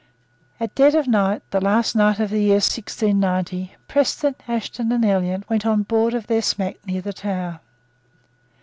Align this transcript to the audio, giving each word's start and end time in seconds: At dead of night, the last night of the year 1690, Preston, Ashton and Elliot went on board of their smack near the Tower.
At 0.59 0.73
dead 0.73 0.95
of 0.95 1.07
night, 1.07 1.43
the 1.51 1.61
last 1.61 1.95
night 1.95 2.19
of 2.19 2.31
the 2.31 2.41
year 2.41 2.55
1690, 2.55 3.75
Preston, 3.87 4.33
Ashton 4.47 4.91
and 4.91 5.05
Elliot 5.05 5.47
went 5.47 5.63
on 5.63 5.83
board 5.83 6.15
of 6.15 6.25
their 6.25 6.41
smack 6.41 6.77
near 6.87 7.01
the 7.03 7.13
Tower. 7.13 7.59